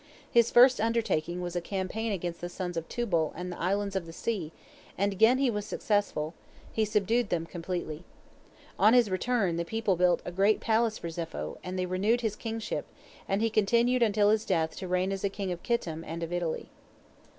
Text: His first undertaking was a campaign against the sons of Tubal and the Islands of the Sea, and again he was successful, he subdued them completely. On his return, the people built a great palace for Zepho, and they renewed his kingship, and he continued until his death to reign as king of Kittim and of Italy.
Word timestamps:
His 0.31 0.49
first 0.49 0.81
undertaking 0.81 1.41
was 1.41 1.55
a 1.55 1.61
campaign 1.61 2.11
against 2.11 2.41
the 2.41 2.49
sons 2.49 2.75
of 2.75 2.89
Tubal 2.89 3.33
and 3.35 3.51
the 3.51 3.59
Islands 3.59 3.95
of 3.95 4.07
the 4.07 4.11
Sea, 4.11 4.51
and 4.97 5.13
again 5.13 5.37
he 5.37 5.51
was 5.51 5.63
successful, 5.67 6.33
he 6.73 6.85
subdued 6.85 7.29
them 7.29 7.45
completely. 7.45 8.03
On 8.79 8.95
his 8.95 9.11
return, 9.11 9.57
the 9.57 9.63
people 9.63 9.95
built 9.95 10.23
a 10.25 10.31
great 10.31 10.59
palace 10.59 10.97
for 10.97 11.09
Zepho, 11.11 11.59
and 11.63 11.77
they 11.77 11.85
renewed 11.85 12.21
his 12.21 12.35
kingship, 12.35 12.87
and 13.27 13.43
he 13.43 13.49
continued 13.51 14.01
until 14.01 14.31
his 14.31 14.43
death 14.43 14.75
to 14.77 14.87
reign 14.87 15.11
as 15.11 15.21
king 15.31 15.51
of 15.51 15.61
Kittim 15.61 16.03
and 16.03 16.23
of 16.23 16.33
Italy. 16.33 16.71